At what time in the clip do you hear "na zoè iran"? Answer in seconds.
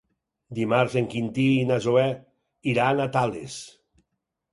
1.71-3.03